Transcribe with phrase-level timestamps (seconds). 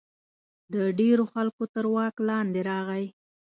[0.73, 3.05] د ډېرو خلکو تر واک لاندې راغی.